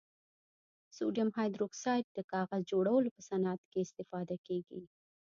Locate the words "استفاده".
3.85-4.35